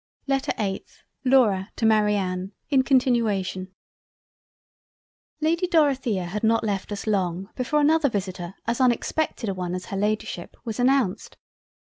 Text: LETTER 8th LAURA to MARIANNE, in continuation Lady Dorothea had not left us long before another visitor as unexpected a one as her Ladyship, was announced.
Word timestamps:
LETTER 0.25 0.51
8th 0.53 1.03
LAURA 1.25 1.69
to 1.75 1.85
MARIANNE, 1.85 2.53
in 2.71 2.81
continuation 2.81 3.71
Lady 5.39 5.67
Dorothea 5.67 6.25
had 6.25 6.43
not 6.43 6.63
left 6.63 6.91
us 6.91 7.05
long 7.05 7.49
before 7.55 7.81
another 7.81 8.09
visitor 8.09 8.55
as 8.65 8.81
unexpected 8.81 9.47
a 9.47 9.53
one 9.53 9.75
as 9.75 9.85
her 9.93 9.97
Ladyship, 9.97 10.57
was 10.65 10.79
announced. 10.79 11.37